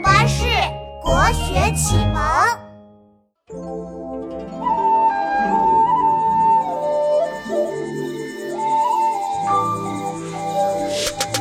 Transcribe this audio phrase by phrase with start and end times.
[0.00, 0.44] 巴士
[1.02, 2.22] 国学启蒙。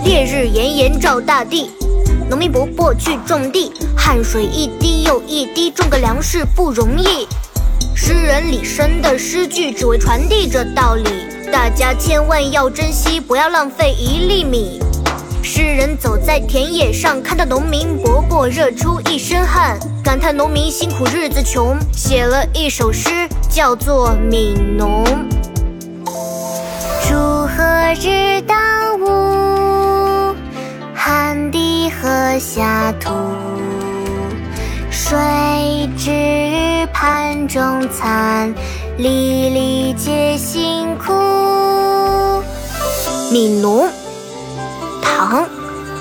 [0.03, 1.69] 烈日炎炎照大地，
[2.29, 7.27] 农民伯伯去种地，汗水一滴又一滴，种个粮食不容易。
[7.95, 11.09] 诗人李绅的诗句只为传递这道理，
[11.51, 14.79] 大家千万要珍惜，不要浪费一粒米。
[16.27, 25.05] 在田野上，看到农民伯伯热出一身汗，感叹农民辛苦日子穷，写了一首诗，叫做《悯农》。
[27.01, 30.35] 锄禾日当午，
[30.93, 33.09] 汗滴禾下土。
[34.91, 38.53] 谁知盘中餐，
[38.97, 41.13] 粒粒皆辛苦。
[43.31, 43.85] 《悯农》·